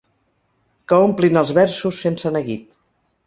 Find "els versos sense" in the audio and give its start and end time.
1.43-2.31